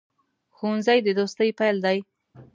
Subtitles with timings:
[0.55, 1.97] ښوونځی د دوستۍ پیل دی